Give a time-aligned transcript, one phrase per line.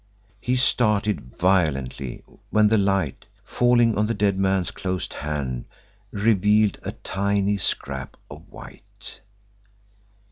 [0.39, 5.65] He started violently when the light, falling on the dead man's closed hand,
[6.09, 9.21] revealed a tiny scrap of white.